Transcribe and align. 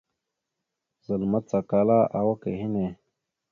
Zal 1.05 1.21
macala 1.31 1.99
awak 2.19 2.43
a 2.45 2.51
henne. 2.59 2.85